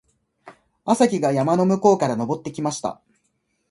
[0.83, 2.99] 朝日が山の向こうから昇ってきました。